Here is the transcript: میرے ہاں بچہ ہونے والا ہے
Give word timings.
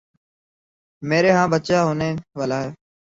میرے 1.03 1.29
ہاں 1.31 1.47
بچہ 1.53 1.77
ہونے 1.85 2.09
والا 2.37 2.57
ہے 2.63 2.69